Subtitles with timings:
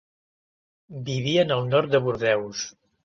[1.09, 2.65] Vivien al nord de Bordeus.